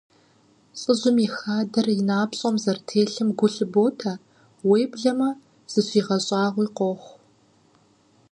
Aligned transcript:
ЛӀыжьым 0.79 1.17
и 1.25 1.27
хадэр 1.35 1.87
и 1.95 1.97
напщӀэм 2.07 2.55
зэрытелъым 2.63 3.29
гу 3.37 3.47
лъыботэ, 3.53 4.13
уеблэмэ 4.67 5.29
зыщигъэщӀагъуи 5.71 6.67
къохъу. 6.77 7.15